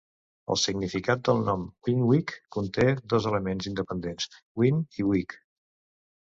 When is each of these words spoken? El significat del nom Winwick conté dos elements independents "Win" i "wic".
El 0.53 0.57
significat 0.61 1.21
del 1.29 1.41
nom 1.49 1.65
Winwick 1.89 2.33
conté 2.57 2.89
dos 3.15 3.29
elements 3.35 3.71
independents 3.75 4.33
"Win" 4.65 4.83
i 5.01 5.09
"wic". 5.15 5.41